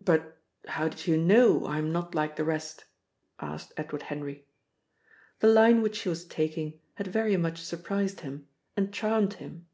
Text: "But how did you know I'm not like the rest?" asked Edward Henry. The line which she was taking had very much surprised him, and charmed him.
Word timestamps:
"But 0.00 0.38
how 0.66 0.88
did 0.88 1.06
you 1.06 1.16
know 1.16 1.68
I'm 1.68 1.92
not 1.92 2.16
like 2.16 2.34
the 2.34 2.42
rest?" 2.42 2.84
asked 3.38 3.72
Edward 3.76 4.02
Henry. 4.02 4.44
The 5.38 5.46
line 5.46 5.82
which 5.82 5.98
she 6.00 6.08
was 6.08 6.24
taking 6.24 6.80
had 6.94 7.06
very 7.06 7.36
much 7.36 7.62
surprised 7.62 8.22
him, 8.22 8.48
and 8.76 8.92
charmed 8.92 9.34
him. 9.34 9.68